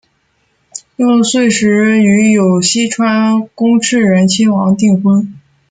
[0.95, 5.39] 六岁时与有栖川宫炽仁亲王订婚。